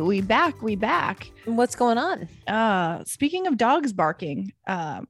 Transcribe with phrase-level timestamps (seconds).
[0.00, 0.60] We back.
[0.62, 1.30] We back.
[1.44, 2.28] What's going on?
[2.46, 5.02] Uh speaking of dogs barking, uh,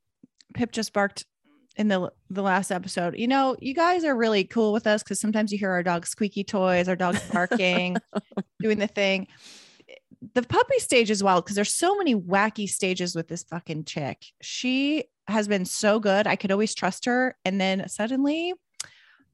[0.55, 1.25] Pip just barked
[1.77, 3.17] in the the last episode.
[3.19, 6.09] You know, you guys are really cool with us because sometimes you hear our dog's
[6.11, 7.97] squeaky toys, our dog's barking,
[8.61, 9.27] doing the thing.
[10.35, 14.25] The puppy stage is wild because there's so many wacky stages with this fucking chick.
[14.41, 16.27] She has been so good.
[16.27, 17.37] I could always trust her.
[17.45, 18.55] And then suddenly,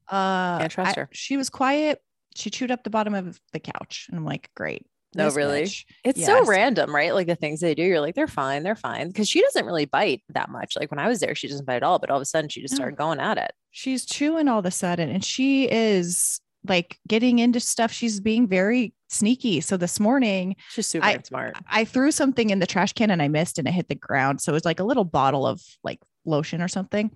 [0.08, 1.08] uh trust I- her.
[1.12, 2.00] she was quiet.
[2.34, 4.06] She chewed up the bottom of the couch.
[4.08, 4.86] And I'm like, great.
[5.14, 5.70] No, really?
[6.04, 7.12] It's so random, right?
[7.14, 9.08] Like the things they do, you're like, they're fine, they're fine.
[9.08, 10.76] Because she doesn't really bite that much.
[10.78, 11.98] Like when I was there, she doesn't bite at all.
[11.98, 12.76] But all of a sudden, she just No.
[12.76, 13.52] started going at it.
[13.70, 18.46] she's chewing all of a sudden and she is like getting into stuff she's being
[18.46, 21.56] very sneaky so this morning She's super I- smart.
[21.68, 24.40] i threw something in the trash can and i missed and it hit the ground
[24.40, 27.10] so it was like a little bottle of like lotion or something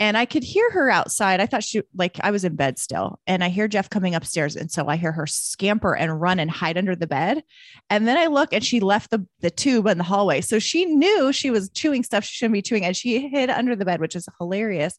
[0.00, 3.18] and i could hear her outside i thought she like i was in bed still
[3.26, 6.50] and i hear jeff coming upstairs and so i hear her scamper and run and
[6.50, 7.42] hide under the bed
[7.90, 10.84] and then i look and she left the, the tube in the hallway so she
[10.84, 14.00] knew she was chewing stuff she shouldn't be chewing and she hid under the bed
[14.00, 14.96] which is hilarious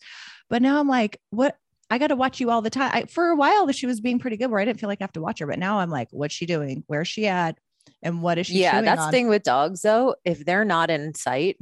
[0.50, 1.56] but now i'm like what
[1.92, 2.92] I got to watch you all the time.
[2.94, 5.06] I, for a while, she was being pretty good where I didn't feel like I
[5.06, 5.48] have to watch her.
[5.48, 6.84] But now I'm like, what's she doing?
[6.86, 7.58] Where's she at?
[8.04, 8.62] And what is she?
[8.62, 9.12] Yeah, that's the on?
[9.12, 10.16] thing with dogs though.
[10.24, 11.58] If they're not in sight,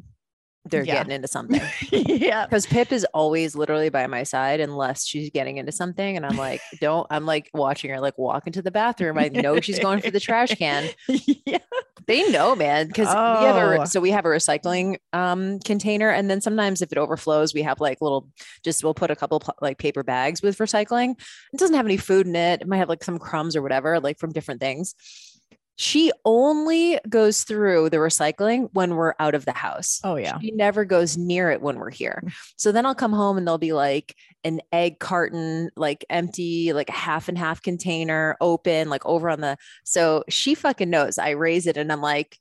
[0.70, 0.96] they're Yeah.
[0.96, 1.62] getting into something.
[1.92, 2.46] yeah.
[2.46, 6.16] Because Pip is always literally by my side unless she's getting into something.
[6.18, 9.17] And I'm like, don't, I'm like watching her like walk into the bathroom.
[9.17, 10.89] I know she's going for the trash can.
[11.08, 11.60] yeah.
[12.06, 12.88] They know, man.
[12.88, 13.80] Because we have a Oh.
[13.82, 16.10] re- so we have a recycling um container.
[16.10, 18.30] And then sometimes if it overflows, we have like little
[18.64, 21.11] just we'll put a couple pl- like paper bags with recycling.
[21.54, 22.61] It doesn't have any food in it.
[22.61, 24.95] It might have like some crumbs or whatever, like from different things.
[25.77, 30.02] She only goes through the recycling when we're out of the house.
[30.04, 30.39] Oh, yeah.
[30.39, 32.23] She never goes near it when we're here.
[32.26, 32.33] Mm.
[32.55, 36.89] So then I'll come home and there'll be like an egg carton, like empty, like
[36.89, 39.55] a half and half container open, like over on the.
[39.86, 41.20] So she fucking knows.
[41.20, 42.39] I raise it and I'm like,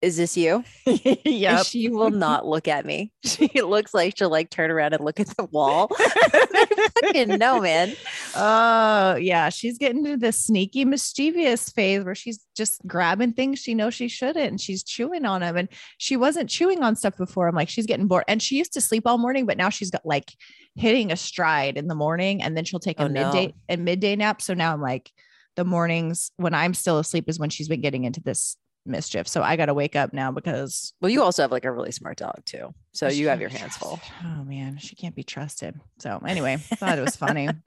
[0.00, 0.64] is this you?
[1.24, 1.62] yeah.
[1.62, 3.12] she will not look at me.
[3.24, 5.88] She looks like she'll like turn around and look at the wall.
[7.02, 7.94] Fucking know, man.
[8.34, 9.48] Oh, yeah.
[9.48, 14.08] She's getting to the sneaky, mischievous phase where she's just grabbing things she knows she
[14.08, 15.56] shouldn't and she's chewing on them.
[15.56, 17.46] And she wasn't chewing on stuff before.
[17.48, 18.24] I'm like, she's getting bored.
[18.26, 20.32] And she used to sleep all morning, but now she's got like
[20.74, 23.24] hitting a stride in the morning and then she'll take a Oh, no.
[23.32, 24.42] midday a midday nap.
[24.42, 25.10] So now I'm like,
[25.56, 28.56] the mornings when I'm still asleep is when she's been getting into this
[28.88, 29.28] mischief.
[29.28, 31.92] So I got to wake up now because Well, you also have like a really
[31.92, 32.74] smart dog too.
[32.92, 34.00] So you have your hands full.
[34.24, 35.78] Oh man, she can't be trusted.
[35.98, 37.50] So anyway, thought it was funny.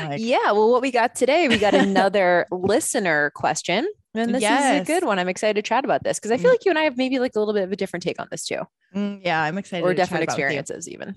[0.00, 0.52] Like, yeah.
[0.52, 3.86] Well, what we got today, we got another listener question.
[4.14, 5.18] And this is a good one.
[5.18, 6.54] I'm excited to chat about this because I feel Mm.
[6.54, 8.26] like you and I have maybe like a little bit of a different take on
[8.30, 8.62] this too,
[8.94, 9.84] mm, yeah, I'm excited.
[9.84, 10.44] or to chat different about with you.
[10.44, 11.14] experiences, even.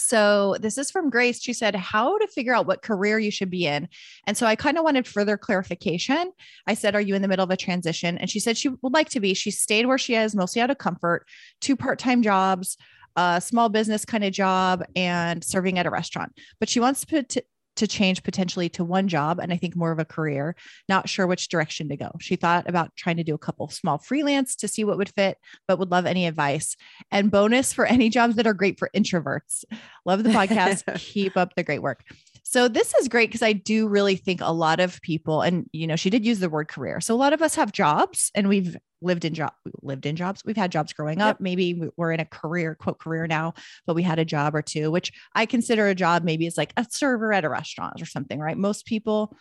[0.00, 1.42] So this is from Grace.
[1.42, 3.88] She said, How to figure out what career you should be in.
[4.26, 6.32] And so I kind of wanted further clarification.
[6.66, 8.18] I said, Are you in the middle of a transition?
[8.18, 9.34] And she said she would like to be.
[9.34, 11.26] She stayed where she is, mostly out of comfort,
[11.60, 12.76] two part time jobs,
[13.16, 16.32] a small business kind of job, and serving at a restaurant.
[16.60, 17.36] But she wants to put.
[17.78, 20.56] To change potentially to one job and I think more of a career,
[20.88, 22.10] not sure which direction to go.
[22.18, 25.38] She thought about trying to do a couple small freelance to see what would fit,
[25.68, 26.76] but would love any advice.
[27.12, 29.64] And bonus for any jobs that are great for introverts.
[30.04, 30.92] Love the podcast.
[30.98, 32.02] Keep up the great work.
[32.42, 35.86] So this is great because I do really think a lot of people, and you
[35.86, 37.00] know, she did use the word career.
[37.00, 40.42] So a lot of us have jobs and we've lived in job lived in jobs.
[40.44, 41.40] We've had jobs growing up.
[41.40, 43.54] Maybe we- we're in a career, quote career now,
[43.86, 46.72] but we had a job or two, which I consider a job maybe is like
[46.76, 48.56] a server at a restaurant or something, right?
[48.56, 49.36] Most people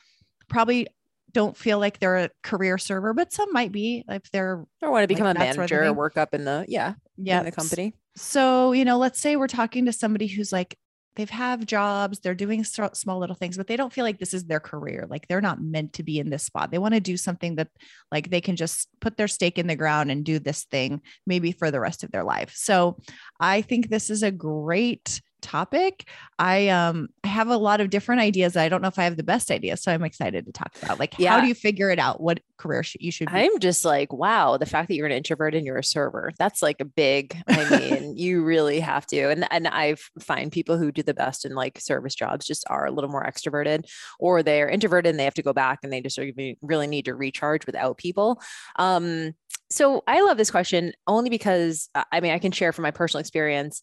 [0.48, 0.88] probably
[1.33, 5.04] don't feel like they're a career server, but some might be if they're Or want
[5.04, 7.94] to become a that manager or work up in the yeah, yeah the company.
[8.15, 10.77] so you know let's say we're talking to somebody who's like
[11.18, 14.46] they've have jobs they're doing small little things but they don't feel like this is
[14.46, 16.72] their career like they're not meant to be in this spot.
[16.72, 17.69] They want to do something that
[18.12, 21.52] like they can just put their stake in the ground and do this thing maybe
[21.52, 22.54] for the rest of their life.
[22.56, 22.98] So
[23.40, 26.07] i think this is a great topic.
[26.39, 28.56] I um I have a lot of different ideas.
[28.56, 31.00] I don't know if I have the best ideas, so I'm excited to talk about.
[31.00, 31.31] Like, Yeah.
[31.34, 32.22] how do you figure it out?
[32.22, 33.38] What career sh- you should be?
[33.38, 36.62] I'm just like, wow, the fact that you're an introvert and you're a server, that's
[36.62, 39.30] like a big, I mean, you really have to.
[39.30, 42.86] And and I find people who do the best in like service jobs just are
[42.86, 43.86] a little more extroverted
[44.19, 47.06] or they're introverted and they have to go back and they just really really need
[47.06, 48.42] to recharge without people.
[48.78, 49.34] Um,
[49.69, 52.92] so I love this question only because uh, I mean, I can share from my
[52.92, 53.81] personal experience.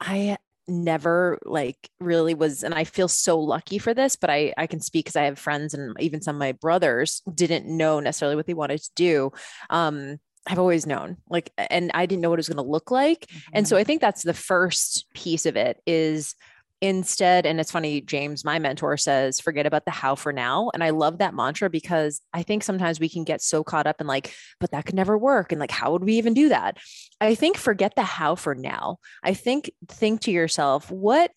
[0.00, 4.66] I never like really was and i feel so lucky for this but i i
[4.66, 8.36] can speak because i have friends and even some of my brothers didn't know necessarily
[8.36, 9.32] what they wanted to do
[9.70, 12.90] um i've always known like and i didn't know what it was going to look
[12.90, 16.34] like and so i think that's the first piece of it is
[16.80, 20.84] instead and it's funny james my mentor says forget about the how for now and
[20.84, 24.06] i love that mantra because i think sometimes we can get so caught up in
[24.06, 26.78] like but that could never work and like how would we even do that?
[27.20, 28.98] I think forget the how for now.
[29.22, 31.32] I think think to yourself what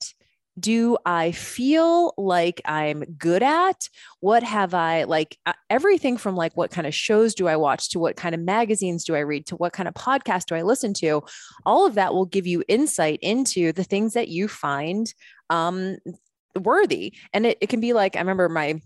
[0.59, 3.87] do I feel like I'm good at?
[4.19, 7.89] What have I like uh, everything from like what kind of shows do I watch
[7.91, 10.61] to what kind of magazines do I read to what kind of podcast do I
[10.61, 11.23] listen to?
[11.65, 15.13] All of that will give you insight into the things that you find
[15.49, 15.97] um,
[16.59, 17.13] worthy.
[17.33, 18.81] And it, it can be like, I remember my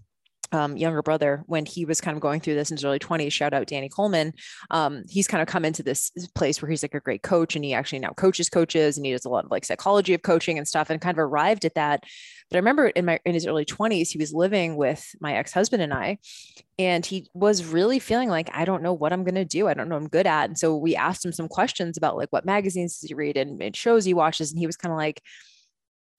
[0.51, 3.31] um, younger brother when he was kind of going through this in his early 20s
[3.31, 4.33] shout out danny coleman
[4.71, 7.65] um, he's kind of come into this place where he's like a great coach and
[7.65, 10.57] he actually now coaches coaches and he does a lot of like psychology of coaching
[10.57, 12.03] and stuff and kind of arrived at that.
[12.49, 15.81] But i remember in my in his early 20s he was living with my ex-husband
[15.81, 16.19] and i
[16.77, 19.67] and he was really feeling like i don't know what i'm going to do.
[19.67, 20.49] I don't know i'm good at.
[20.49, 23.61] And so we asked him some questions about like what magazines does he read and,
[23.61, 25.21] and shows he watches and he was kind of like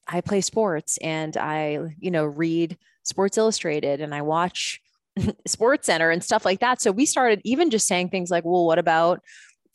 [0.09, 4.81] I play sports and I, you know, read Sports Illustrated and I watch
[5.47, 6.81] Sports Center and stuff like that.
[6.81, 9.23] So we started even just saying things like, well, what about,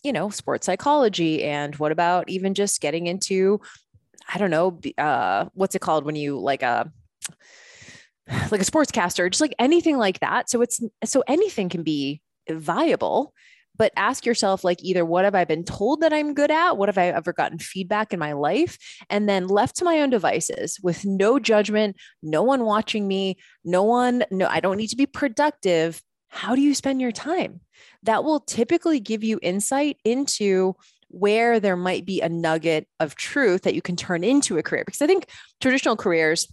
[0.04, 1.44] you know, sports psychology?
[1.44, 3.62] And what about even just getting into,
[4.31, 6.92] I don't know, uh, what's it called when you like a,
[8.51, 10.50] like a sportscaster, just like anything like that.
[10.50, 13.33] So it's, so anything can be viable
[13.81, 16.78] but ask yourself like either what have i been told that i'm good at?
[16.78, 18.78] What have i ever gotten feedback in my life?
[19.10, 23.81] And then left to my own devices with no judgment no one watching me no
[23.81, 26.00] one no i don't need to be productive.
[26.30, 27.62] How do you spend your time?
[28.04, 30.75] That will typically give you insight into
[31.07, 34.83] where there might be a nugget of truth that you can turn into a career.
[34.86, 35.25] Because i think
[35.60, 36.45] traditional careers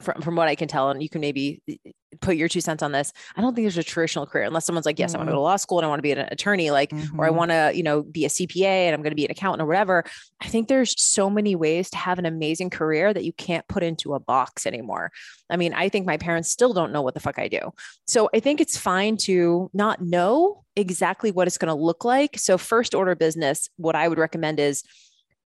[0.00, 1.76] from, from what I can tell, and you can maybe eh,
[2.20, 3.12] put your two cents on this.
[3.36, 5.36] I don't think there's a traditional career unless someone's like, yes, I want to go
[5.36, 7.34] to law school and I want to be an attorney, like, or I Mhm.
[7.34, 9.66] want to, you know, be a CPA and I'm going to be an accountant or
[9.66, 10.04] whatever.
[10.40, 13.82] I think there's so many ways to have an amazing career that you can't put
[13.82, 15.10] into a box anymore.
[15.50, 17.72] I mean, I think my parents still don't know what the fuck I do.
[18.06, 22.38] So I think it's fine to not know exactly what it's going to look like.
[22.38, 24.82] So first order business, what I would recommend is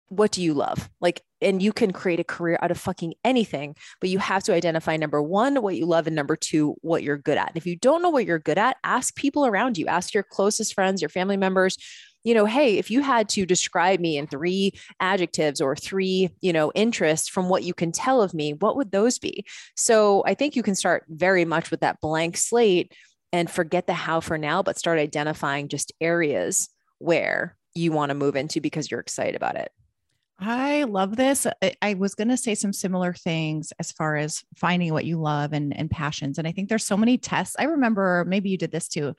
[0.08, 0.88] what do you love?
[1.00, 4.54] Like, and you can create a career out of fucking anything, but you have to
[4.54, 7.48] identify number one, what you love, and number two, what you're good at.
[7.48, 10.22] And if you don't know what you're good at, ask people around you, ask your
[10.22, 11.76] closest friends, your family members,
[12.24, 16.52] you know, hey, if you had to describe me in three adjectives or three, you
[16.52, 19.44] know, interests from what you can tell of me, what would those be?
[19.76, 22.92] So I think you can start very much with that blank slate
[23.32, 26.68] and forget the how for now, but start identifying just areas
[26.98, 29.70] where you want to move into because you're excited about it.
[30.40, 31.46] I love this.
[31.62, 35.20] I, I was going to say some similar things as far as finding what you
[35.20, 36.38] love and, and passions.
[36.38, 37.56] And I think there's so many tests.
[37.58, 39.14] I remember maybe you did this too.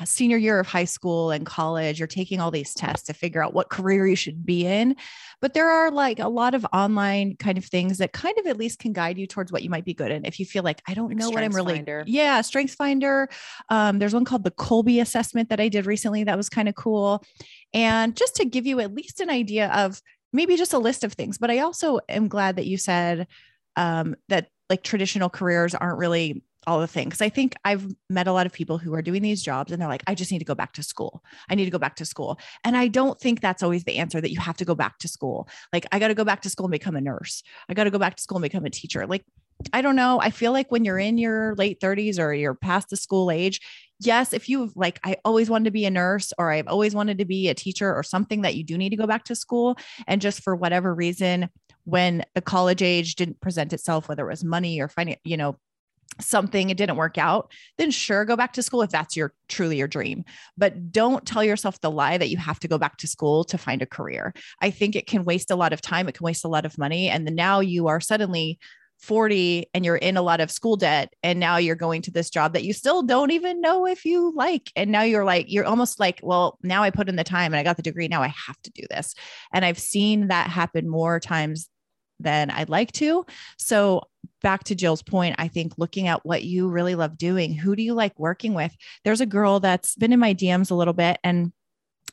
[0.00, 3.40] A senior year of high school and college, you're taking all these tests to figure
[3.40, 4.96] out what career you should be in.
[5.40, 8.56] But there are like a lot of online kind of things that kind of at
[8.56, 10.24] least can guide you towards what you might be good in.
[10.24, 12.02] If you feel like, I don't Like know what I'm really, StrengthsFinder.
[12.08, 13.28] yeah, Strengths Finder.
[13.68, 16.74] Um, there's one called the Kolbe assessment that I did recently that was kind of
[16.74, 17.22] cool.
[17.72, 20.00] And just to give you at least an idea of
[20.34, 21.38] maybe just a list of things.
[21.38, 23.26] But I also am glad that you said
[23.76, 27.20] um, that like traditional careers aren't really all the things.
[27.20, 29.88] I think I've met a lot of people who are doing these jobs and they're
[29.88, 31.22] like, I just need to go back to school.
[31.48, 32.38] I need to go back to school.
[32.64, 35.08] And I don't think that's always the answer that you have to go back to
[35.08, 35.48] school.
[35.72, 37.42] Like, I got to go back to school and become a nurse.
[37.68, 39.06] I got to go back to school and become a teacher.
[39.06, 39.24] Like,
[39.72, 40.20] I don't know.
[40.20, 43.60] I feel like when you're in your late 30s or you're past the school age,
[44.00, 47.18] yes, if you've like, I always wanted to be a nurse or I've always wanted
[47.18, 49.78] to be a teacher or something that you do need to go back to school.
[50.06, 51.48] And just for whatever reason,
[51.84, 55.56] when the college age didn't present itself, whether it was money or finding, you know,
[56.20, 59.78] something it didn't work out then sure go back to school if that's your truly
[59.78, 60.24] your dream
[60.56, 63.58] but don't tell yourself the lie that you have to go back to school to
[63.58, 66.44] find a career i think it can waste a lot of time it can waste
[66.44, 68.58] a lot of money and then now you are suddenly
[69.00, 72.30] 40 and you're in a lot of school debt and now you're going to this
[72.30, 75.66] job that you still don't even know if you like and now you're like you're
[75.66, 78.22] almost like well now i put in the time and i got the degree now
[78.22, 79.14] i have to do this
[79.52, 81.68] and i've seen that happen more times
[82.20, 83.24] than I'd like to.
[83.58, 84.02] So
[84.42, 87.82] back to Jill's point, I think looking at what you really love doing, who do
[87.82, 88.74] you like working with?
[89.04, 91.52] There's a girl that's been in my DMs a little bit and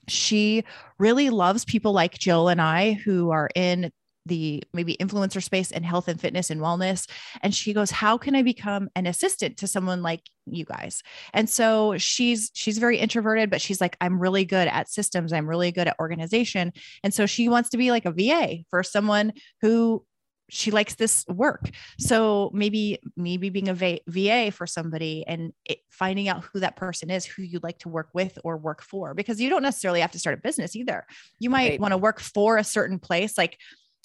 [0.07, 0.63] she
[0.97, 3.91] really loves people like Jill and I who are in
[4.25, 7.09] the maybe influencer space and health and fitness and wellness.
[7.41, 11.01] And she goes, How can I become an assistant to someone like you guys?
[11.33, 15.33] And so she's she's very introverted, but she's like, I'm really good at systems.
[15.33, 16.73] I'm really good at organization.
[17.03, 20.05] And so she wants to be like a VA for someone who
[20.51, 21.69] she likes this work.
[21.97, 27.09] So maybe maybe being a VA for somebody and it, finding out who that person
[27.09, 30.11] is, who you'd like to work with or work for, because you don't necessarily have
[30.11, 31.07] to start a business either.
[31.39, 31.79] You might right.
[31.79, 33.37] want to work for a certain place.
[33.37, 33.57] Like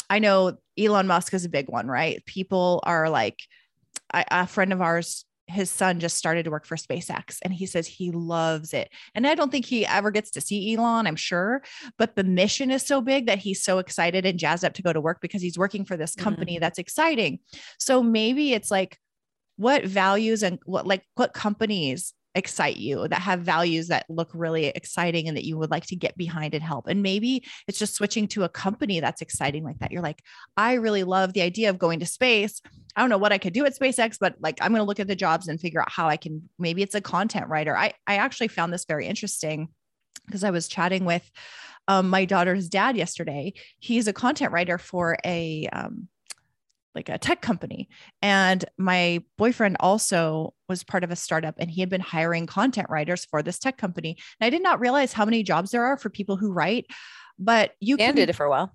[0.09, 2.25] I know Elon Musk is a big one, right?
[2.27, 3.41] People are like,
[4.13, 7.67] I, a friend of ours, his son just started to work for SpaceX and he
[7.67, 8.91] says he loves it.
[9.15, 11.63] And I don't think he ever gets to see Elon, I'm sure,
[11.99, 14.93] but the mission is so big that he's so excited and jazzed up to go
[14.93, 16.61] to work because he's working for this company mm-hmm.
[16.61, 17.39] that's exciting.
[17.79, 18.99] So maybe it's like,
[19.57, 24.66] what values and what like what companies excite you that have values that look really
[24.66, 26.87] exciting and that you would like to get behind and help.
[26.87, 29.90] And maybe it's just switching to a company that's exciting like that.
[29.90, 30.23] You're like
[30.57, 32.61] i really love the idea of going to space.
[32.95, 35.00] I don't know what i could do at spacex but like i'm going to look
[35.00, 37.76] at the jobs and figure out how i can maybe it's a content writer.
[37.76, 39.69] I i actually found this very interesting
[40.26, 41.31] because i was chatting with
[41.88, 43.52] um, my daughter's dad yesterday.
[43.78, 46.09] He's a content writer for a um,
[46.97, 47.88] like a tech company.
[48.23, 52.88] And my boyfriend also was part of a startup and he had been hiring content
[52.91, 54.17] writers for this tech company.
[54.41, 56.87] And I did not realize how many jobs there are for people who write,
[57.38, 58.73] but you and can, did it for a while.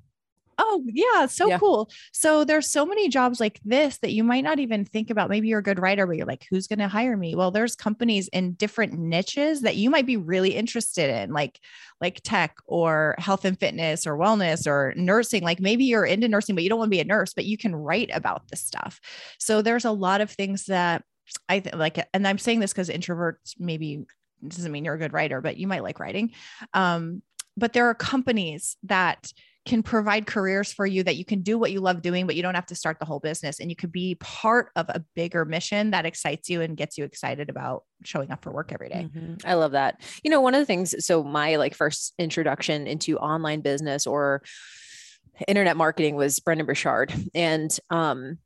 [0.63, 1.58] Oh, yeah, so yeah.
[1.58, 1.89] cool.
[2.13, 5.30] So there's so many jobs like this that you might not even think about.
[5.30, 7.34] Maybe you're a good writer, but you're like, who's going to hire me?
[7.34, 11.60] Well, there's companies in different niches that you might be really interested in, like
[12.00, 15.41] like tech or health and fitness or wellness or nursing.
[15.41, 17.58] Like maybe you're into nursing, but you don't want to be a nurse, but you
[17.58, 19.00] can write about this stuff.
[19.39, 21.03] So there's a lot of things that
[21.50, 24.06] I th- like, and I'm saying this because introverts maybe
[24.48, 26.32] doesn't mean you're a good writer, but you might like writing.
[26.74, 27.24] Um,
[27.58, 29.32] but there are companies that
[29.65, 32.41] can provide careers for you that you can do what you love doing, but you
[32.41, 33.60] don't have to start the whole business.
[33.60, 37.03] And you could be part of a bigger mission that excites you and gets you
[37.03, 39.08] excited about showing up for work every day.
[39.13, 39.48] Mm-hmm.
[39.48, 40.01] I love that.
[40.24, 44.41] You know, one of the things, so my like first introduction into online business or
[45.48, 47.13] internet marketing was Brendon Burchard.
[47.36, 48.39] And um,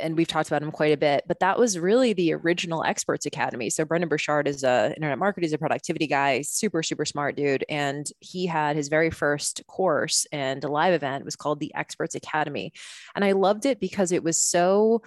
[0.00, 3.26] and we've talked about him quite a bit, but that was really the original Experts
[3.26, 3.70] Academy.
[3.70, 7.64] So Brendon Burchard is a internet marketer, he's a productivity guy, super super smart dude,
[7.68, 12.14] and he had his very first course and a live event was called the Experts
[12.14, 12.72] Academy,
[13.14, 15.02] and I loved it because it was so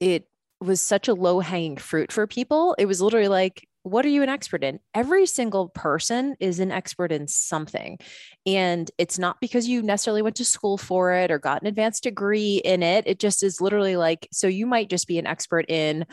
[0.00, 0.28] it
[0.60, 2.74] was such a low hanging fruit for people.
[2.78, 4.80] It was literally like what are you an expert in?
[4.94, 7.98] Every single person is an expert in something.
[8.46, 12.02] And it's not because you necessarily went to school for it or got an advanced
[12.02, 13.04] degree in it.
[13.06, 16.06] It just is literally like, so you might just be an expert in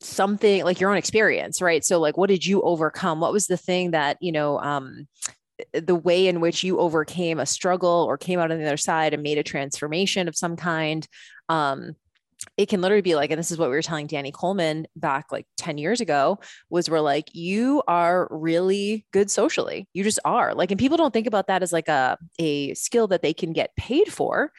[0.00, 1.84] something like your own experience, right?
[1.84, 3.18] So, like, what did you overcome?
[3.18, 5.08] What was the thing that, you know, um,
[5.72, 9.14] the way in which you overcame a struggle or came out on the other side
[9.14, 11.08] and made a transformation of some kind
[11.48, 11.96] um,
[12.56, 15.32] it can literally be like, and this is what we were telling Danny Coleman back
[15.32, 16.38] like 10 years ago,
[16.70, 19.88] was we're like, you are really good socially.
[19.92, 20.54] You just are.
[20.54, 23.52] Like, and people don't think about that as like a, a skill that they can
[23.52, 24.52] get paid for.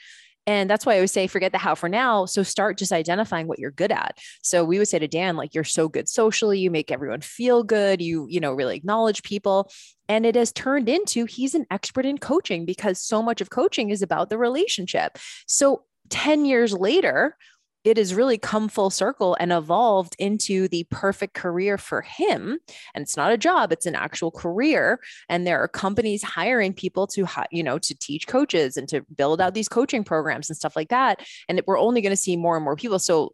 [0.48, 2.25] And that's why I always say, forget the how for now.
[2.25, 4.17] So start just identifying what you're good at.
[4.41, 7.62] So we would say to Dan, like, you're so good socially, you make everyone feel
[7.62, 9.69] good, you, you know, really acknowledge people.
[10.07, 13.91] And it has turned into he's an expert in coaching because so much of coaching
[13.91, 15.19] is about the relationship.
[15.45, 17.36] So 10 years later,
[17.83, 22.57] it has really come full circle and evolved into the perfect career for him
[22.93, 27.07] and it's not a job it's an actual career and there are companies hiring people
[27.07, 30.75] to you know to teach coaches and to build out these coaching programs and stuff
[30.75, 33.00] like that and we're only going to see more and more people.
[33.00, 33.33] So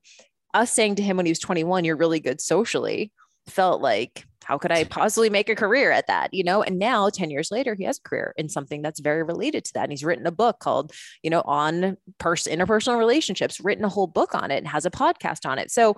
[0.54, 3.12] us saying to him when he was 21 you're really good socially
[3.48, 6.32] felt like how could I possibly make a career at that?
[6.32, 9.24] You know, and now 10 years later, he has a career in something that's very
[9.24, 9.86] related to that.
[9.86, 10.92] And he's written a book called,
[11.24, 14.92] you know, on person interpersonal relationships, written a whole book on it and has a
[14.92, 15.72] podcast on it.
[15.72, 15.98] So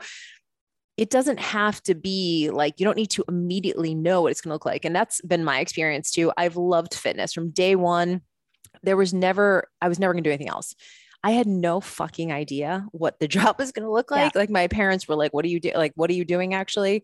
[0.96, 4.51] it doesn't have to be like you don't need to immediately know what it's going
[4.51, 4.86] to look like.
[4.86, 6.32] And that's been my experience too.
[6.38, 8.22] I've loved fitness from day one.
[8.82, 10.74] There was never, I was never going to do anything else.
[11.22, 14.34] I had no fucking idea what the job was going to look like.
[14.34, 14.39] Yeah.
[14.39, 15.75] Like my parents were like, "What are you doing?
[15.75, 17.04] Like, what are you doing actually?"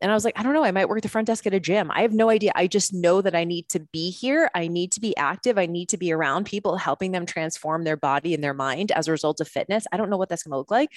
[0.00, 0.64] And I was like, I don't know.
[0.64, 1.90] I might work the front desk at a gym.
[1.90, 2.52] I have no idea.
[2.54, 4.50] I just know that I need to be here.
[4.54, 5.58] I need to be active.
[5.58, 9.08] I need to be around people, helping them transform their body and their mind as
[9.08, 9.86] a result of fitness.
[9.92, 10.90] I don't know what that's going to look like.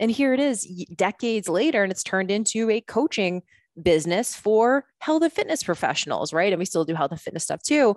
[0.00, 3.42] And here it is decades later, and it's turned into a coaching
[3.80, 6.52] business for health and fitness professionals, right?
[6.52, 7.96] And we still do health and fitness stuff too.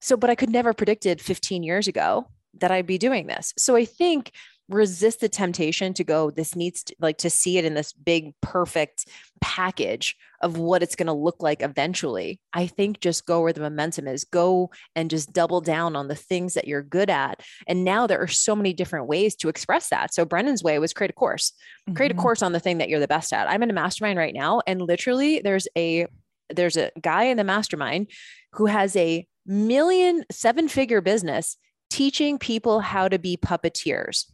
[0.00, 2.26] So, but I could never predicted 15 years ago
[2.58, 3.52] that I'd be doing this.
[3.58, 4.32] So I think
[4.70, 8.32] resist the temptation to go this needs to like to see it in this big
[8.40, 9.06] perfect
[9.40, 13.60] package of what it's going to look like eventually i think just go where the
[13.60, 14.24] momentum is.
[14.24, 17.40] Go and just double down on the things that you're good at.
[17.66, 20.14] And now there are so many different ways to express that.
[20.14, 21.52] So brendon's way was create a course.
[21.88, 21.94] Mm-hmm.
[21.94, 22.22] create a mm-hmm.
[22.22, 23.48] course on the thing that you're the best at.
[23.48, 26.06] I'm in a mastermind right now and literally there's a
[26.54, 28.10] there's a guy in the mastermind
[28.52, 31.56] who has a million seven figure business
[31.88, 34.26] teaching people how to be puppeteers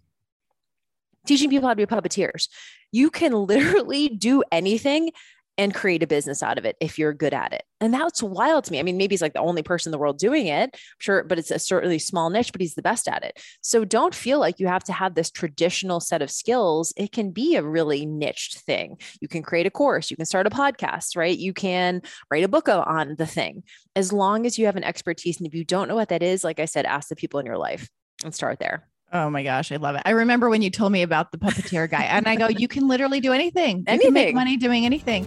[1.27, 2.49] teaching people how to be puppeteers.
[2.93, 5.11] You can literally do anything
[5.59, 7.63] and create a business out of it if you're good at it.
[7.81, 8.79] And that's wild to me.
[8.79, 11.25] I mean, maybe he's like the only person in the world doing it, I'm sure,
[11.25, 13.41] but it's a certainly small niche, but he's the best at it.
[13.63, 16.93] So don't feel like you have to have this traditional set of skills.
[16.97, 18.99] It can be a really niched thing.
[19.21, 21.37] You can create a course, you can start a podcast, right?
[21.37, 23.63] You can write a book on the thing.
[23.95, 25.39] As long as you have an expertise.
[25.39, 27.47] And if you don't know what that is, like I said, ask the people in
[27.47, 27.89] your life
[28.25, 28.89] and start there.
[29.13, 30.03] Oh my gosh, I love it.
[30.05, 32.89] I remember when you told me about the puppeteer guy, and I go, you can
[32.89, 33.85] literally do anything.
[33.87, 33.95] anything.
[33.95, 35.25] You can make money doing anything.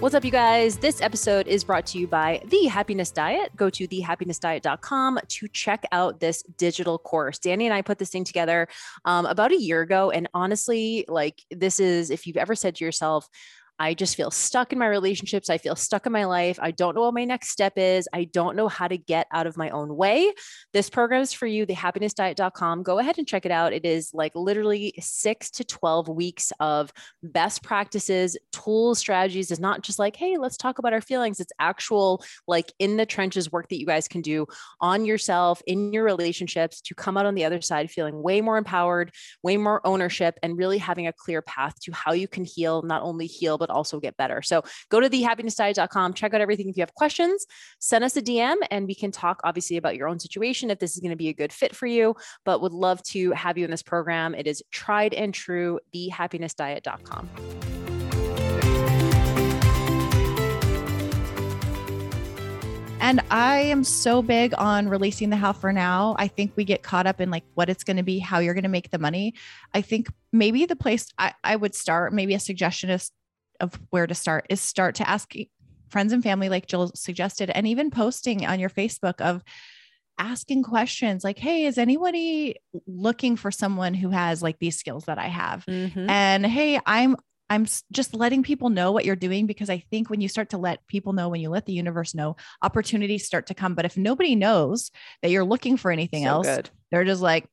[0.00, 0.76] What's up, you guys?
[0.78, 3.54] This episode is brought to you by The Happiness Diet.
[3.54, 7.38] Go to thehappinessdiet.com to check out this digital course.
[7.38, 8.68] Danny and I put this thing together
[9.04, 10.10] um, about a year ago.
[10.10, 13.28] And honestly, like, this is if you've ever said to yourself,
[13.78, 15.50] I just feel stuck in my relationships.
[15.50, 16.58] I feel stuck in my life.
[16.62, 18.08] I don't know what my next step is.
[18.12, 20.32] I don't know how to get out of my own way.
[20.72, 22.82] This program is for you, thehappinessdiet.com.
[22.82, 23.72] Go ahead and check it out.
[23.72, 29.50] It is like literally six to 12 weeks of best practices, tools, strategies.
[29.50, 31.40] It's not just like, hey, let's talk about our feelings.
[31.40, 34.46] It's actual, like in the trenches work that you guys can do
[34.80, 38.56] on yourself, in your relationships to come out on the other side feeling way more
[38.56, 39.10] empowered,
[39.42, 43.02] way more ownership, and really having a clear path to how you can heal, not
[43.02, 44.42] only heal, but also get better.
[44.42, 46.68] So go to thehappinessdiet.com, check out everything.
[46.68, 47.46] If you have questions,
[47.80, 50.94] send us a DM and we can talk obviously about your own situation if this
[50.94, 52.14] is going to be a good fit for you.
[52.44, 54.34] But would love to have you in this program.
[54.34, 57.30] It is tried and true, thehappinessdiet.com.
[63.04, 66.16] And I am so big on releasing the how for now.
[66.18, 68.54] I think we get caught up in like what it's going to be, how you're
[68.54, 69.34] going to make the money.
[69.74, 73.10] I think maybe the place I, I would start, maybe a suggestion is
[73.60, 75.32] of where to start is start to ask
[75.88, 79.42] friends and family like Jill suggested and even posting on your Facebook of
[80.18, 85.18] asking questions like hey is anybody looking for someone who has like these skills that
[85.18, 86.08] I have mm-hmm.
[86.08, 87.16] and hey I'm
[87.50, 90.58] I'm just letting people know what you're doing because I think when you start to
[90.58, 93.74] let people know, when you let the universe know, opportunities start to come.
[93.74, 94.90] But if nobody knows
[95.20, 96.70] that you're looking for anything so else, good.
[96.90, 97.46] they're just like,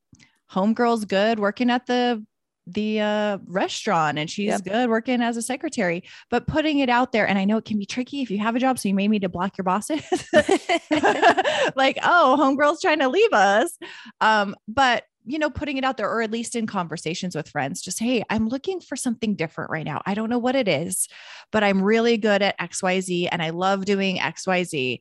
[0.50, 2.24] homegirl's good working at the
[2.66, 4.64] the uh, restaurant and she's yep.
[4.64, 7.78] good working as a secretary but putting it out there and i know it can
[7.78, 10.02] be tricky if you have a job so you may need to block your bosses.
[11.76, 13.76] Like oh homegirl's trying to leave us.
[14.20, 17.80] Um, but you know putting it out there or at least in conversations with friends
[17.80, 20.02] just hey i'm looking for something different right now.
[20.04, 21.08] I don't know what it is
[21.52, 25.00] but i'm really good at xyz and i love doing xyz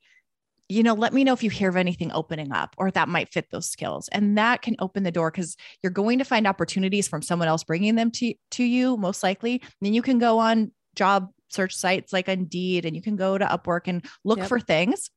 [0.71, 3.31] you know, let me know if you hear of anything opening up or that might
[3.31, 4.07] fit those skills.
[4.13, 7.65] And that can open the door because you're going to find opportunities from someone else
[7.65, 9.55] bringing them to, to you, most likely.
[9.55, 13.38] And then you can go on job search sites like Indeed and you can go
[13.38, 14.47] to Upwork and look yep.
[14.47, 15.10] for things.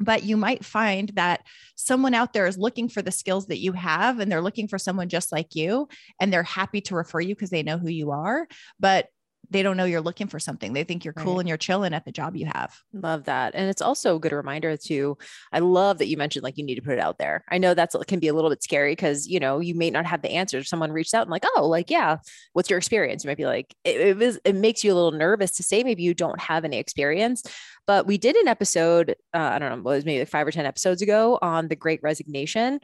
[0.00, 1.42] But you might find that
[1.76, 4.78] someone out there is looking for the skills that you have and they're looking for
[4.78, 5.88] someone just like you
[6.20, 8.48] and they're happy to refer you because they know who you are.
[8.80, 9.06] But
[9.50, 10.72] they don't know you're looking for something.
[10.72, 11.40] They think you're cool right.
[11.40, 12.76] and you're chilling at the job you have.
[12.92, 13.54] Love that.
[13.54, 15.16] And it's also a good reminder to,
[15.52, 17.44] I love that you mentioned like you need to put it out there.
[17.48, 20.06] I know that's can be a little bit scary because, you know, you may not
[20.06, 20.62] have the answers.
[20.62, 22.18] If someone reached out and like, oh, like, yeah,
[22.52, 23.24] what's your experience?
[23.24, 25.82] You might be like, it, it, was, it makes you a little nervous to say
[25.82, 27.42] maybe you don't have any experience.
[27.88, 30.50] But we did an episode, uh, I don't know, it was maybe like five or
[30.50, 32.80] 10 episodes ago on the great resignation.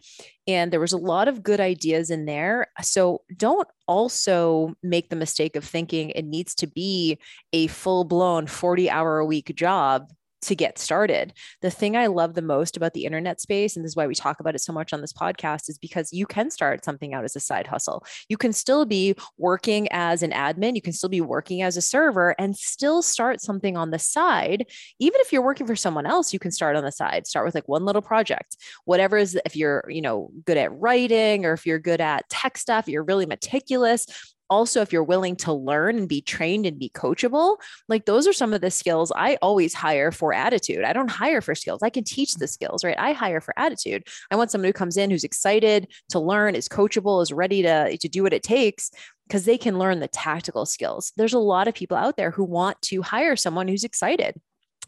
[0.47, 2.69] And there was a lot of good ideas in there.
[2.81, 7.19] So don't also make the mistake of thinking it needs to be
[7.53, 10.09] a full blown 40 hour a week job
[10.47, 11.33] to get started.
[11.63, 14.15] The thing I love the most about the internet space, and this is why we
[14.15, 17.25] talk about it so much on this podcast, is because you can start something out
[17.25, 18.05] as a side hustle.
[18.29, 21.83] You can still be working as an admin, you can still be working as a
[21.83, 24.67] server and still start something on the side.
[24.99, 27.27] Even if you're working for someone else, you can start on the side.
[27.27, 28.57] Start with like one little project.
[28.85, 32.59] Whatever is if you're, you know, good at writing or if you're good at tech
[32.59, 34.07] stuff, you're really meticulous,
[34.51, 37.57] also if you're willing to learn and be trained and be coachable
[37.89, 40.85] like those are some of the skills i always hire for attitude.
[40.85, 41.83] I don't hire for skills.
[41.83, 42.99] I can teach the skills right?
[42.99, 44.05] I hire for attitude.
[44.31, 47.97] I want someone who comes in who's excited to learn is coachable is ready to
[47.97, 48.91] to do what it takes
[49.27, 51.13] because they can learn the tactical skills.
[51.17, 54.35] There's a lot of people out there who want to hire someone who's excited.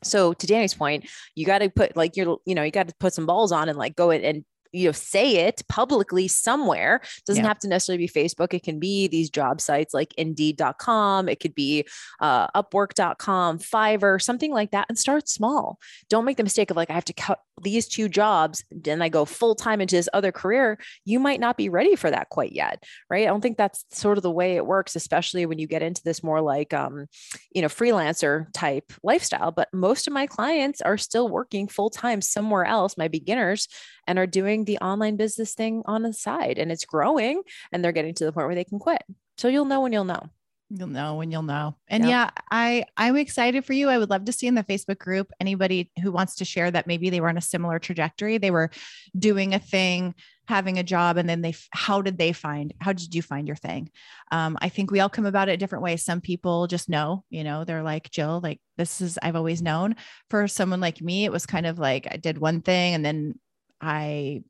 [0.03, 2.95] So to Danny's point, you got to put like you're, you know, you got to
[3.01, 4.45] put some balls on and like go in and
[4.77, 7.01] you know say it publicly somewhere.
[7.27, 7.49] Doesn't yeah.
[7.49, 8.55] have to necessarily be facebook.
[8.55, 11.87] It can be these job sites like indeed.com it could be
[12.21, 15.79] uh, upwork.com fiverr something like that and start small.
[16.09, 19.09] Don't make the mistake of like i have to cut these two jobs then i
[19.09, 20.79] go full time into this other career.
[21.05, 23.25] You might not be ready for that quite yet right?
[23.25, 26.03] I don't think that's sort of the way it works especially when you get into
[26.05, 27.07] this more like um,
[27.53, 29.53] you know freelancer type lifestyle.
[29.53, 33.69] But most of my clients are still working full time somewhere else my beginners
[34.07, 37.93] and are doing the online business thing on the side and it's growing and they're
[37.93, 39.03] getting to the point where they can quit.
[39.39, 40.31] So you'll know when you'll know.
[40.69, 41.77] You'll know when you'll know.
[41.87, 42.11] And yep.
[42.11, 43.89] yeah, I I'm excited for you.
[43.89, 46.89] I would love to see in the Facebook group anybody who wants to share that
[46.89, 48.39] maybe they were on a similar trajectory.
[48.39, 48.71] They were
[49.17, 50.17] doing a thing,
[50.49, 53.57] having a job, and then they how did they find how did you find your
[53.57, 53.91] thing?
[54.33, 56.05] Um, I think we all come about it different ways.
[56.05, 59.95] Some people just know, you know, they're like Jill, like this is I've always known.
[60.31, 63.39] For someone like me, it was kind of like I did one thing and then
[63.81, 64.43] I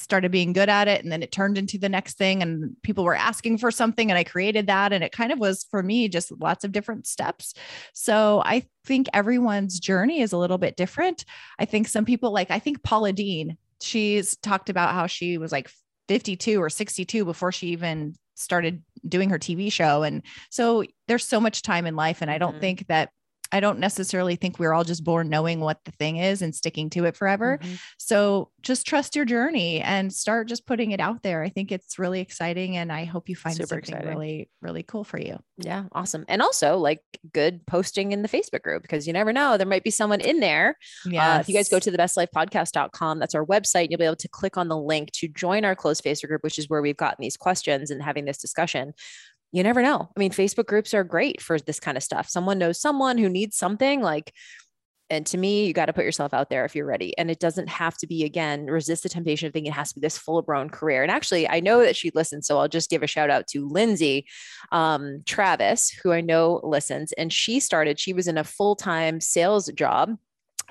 [0.00, 3.04] started being good at it and then it turned into the next thing and people
[3.04, 6.08] were asking for something and I created that and it kind of was for me
[6.08, 7.54] just lots of different steps.
[7.92, 11.24] So I think everyone's journey is a little bit different.
[11.58, 15.52] I think some people like I think Paula Deen, she's talked about how she was
[15.52, 15.70] like
[16.08, 21.40] 52 or 62 before she even started doing her TV show and so there's so
[21.40, 22.60] much time in life and I don't mm-hmm.
[22.60, 23.10] think that
[23.52, 26.90] I don't necessarily think we're all just born knowing what the thing is and sticking
[26.90, 27.58] to it forever.
[27.60, 27.74] Mm-hmm.
[27.98, 31.42] So just trust your journey and start just putting it out there.
[31.42, 34.08] I think it's really exciting and I hope you find Super something exciting.
[34.08, 35.38] really, really cool for you.
[35.56, 36.24] Yeah, awesome.
[36.28, 37.00] And also like
[37.32, 40.40] good posting in the Facebook group because you never know, there might be someone in
[40.40, 40.76] there.
[41.04, 41.36] Yeah.
[41.36, 43.88] Uh, if you guys go to the bestlifepodcast.com, that's our website.
[43.90, 46.58] You'll be able to click on the link to join our closed Facebook group, which
[46.58, 48.92] is where we've gotten these questions and having this discussion
[49.52, 50.08] you never know.
[50.16, 52.28] I mean, Facebook groups are great for this kind of stuff.
[52.28, 54.32] Someone knows someone who needs something like,
[55.10, 57.18] and to me, you got to put yourself out there if you're ready.
[57.18, 59.96] And it doesn't have to be, again, resist the temptation of thinking it has to
[59.96, 61.02] be this full blown career.
[61.02, 62.46] And actually, I know that she listens.
[62.46, 64.26] So I'll just give a shout out to Lindsay
[64.70, 67.10] um, Travis, who I know listens.
[67.12, 70.16] And she started, she was in a full time sales job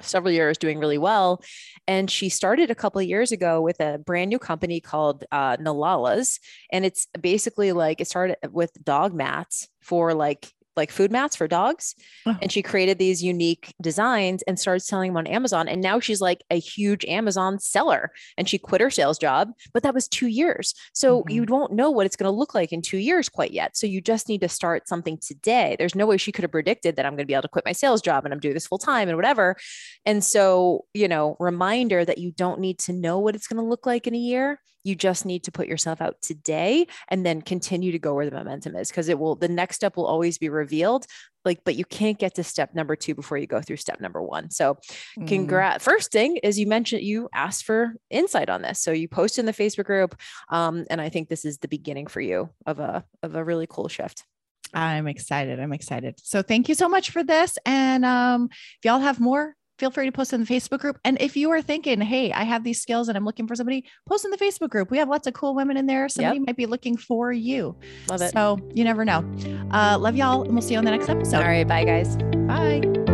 [0.02, 1.42] several years doing really well.
[1.88, 6.40] And she started a couple years ago with a brand new company called uh, Nalalas.
[6.72, 11.48] And it's basically like it started with dog mats for like like food mats for
[11.48, 11.94] dogs.
[12.26, 12.36] Oh.
[12.42, 15.68] And she created these unique designs and started selling them on Amazon.
[15.68, 18.12] And now she's like a huge Amazon seller.
[18.38, 20.74] And she quit her sales job, but that was two years.
[20.94, 21.30] So mm-hmm.
[21.30, 23.78] you won't know what it's going to look like in two years quite yet.
[23.78, 25.76] So you just need to start something today.
[25.78, 27.66] There's no way she could have predicted that I'm going to be able to quit
[27.66, 29.56] my sales job and I'm doing this full time and whatever.
[30.06, 33.70] And so, you know, reminder that you don't need to know what it's going to
[33.70, 34.60] look like in a year.
[34.84, 38.36] You just need to put yourself out today and then continue to go where the
[38.36, 41.06] momentum is because it will, the next step will always be revealed
[41.46, 44.22] like but you can't get to step number two before you go through step number
[44.22, 44.78] one so
[45.18, 45.28] mm.
[45.28, 49.40] congrats first thing is you mentioned you asked for insight on this so you posted
[49.40, 50.16] in the facebook group
[50.50, 53.68] um, and i think this is the beginning for you of a of a really
[53.68, 54.24] cool shift
[54.74, 55.60] I'm excited.
[55.60, 56.20] I'm excited.
[56.22, 57.58] So thank you so much for this.
[57.66, 61.00] And um, if y'all have more feel free to post in the Facebook group.
[61.06, 63.86] And if you are thinking, hey, I have these skills and I'm looking for somebody,
[64.08, 64.92] post in the Facebook group.
[64.92, 66.10] We have lots of cool women in there.
[66.10, 66.48] Somebody yep.
[66.48, 67.76] might be looking for you.
[68.10, 68.32] Love it.
[68.32, 69.26] So you never know.
[69.72, 70.44] Uh, love y'all.
[70.44, 71.38] And we'll see you on the next episode.
[71.38, 71.68] All right.
[71.68, 72.18] Bye, guys.
[72.18, 73.09] Bye.